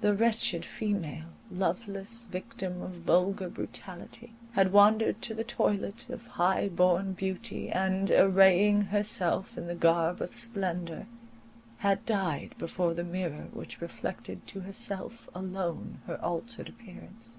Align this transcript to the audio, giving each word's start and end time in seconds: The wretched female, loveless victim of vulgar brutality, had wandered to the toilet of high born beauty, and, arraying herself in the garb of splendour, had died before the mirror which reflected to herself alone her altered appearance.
The 0.00 0.12
wretched 0.16 0.64
female, 0.64 1.26
loveless 1.48 2.26
victim 2.26 2.82
of 2.82 2.94
vulgar 2.96 3.48
brutality, 3.48 4.32
had 4.54 4.72
wandered 4.72 5.22
to 5.22 5.34
the 5.34 5.44
toilet 5.44 6.10
of 6.10 6.26
high 6.26 6.68
born 6.68 7.12
beauty, 7.12 7.68
and, 7.70 8.10
arraying 8.10 8.86
herself 8.86 9.56
in 9.56 9.68
the 9.68 9.76
garb 9.76 10.20
of 10.20 10.34
splendour, 10.34 11.06
had 11.78 12.04
died 12.04 12.54
before 12.58 12.92
the 12.92 13.04
mirror 13.04 13.46
which 13.52 13.80
reflected 13.80 14.48
to 14.48 14.62
herself 14.62 15.28
alone 15.32 16.00
her 16.08 16.20
altered 16.20 16.68
appearance. 16.68 17.36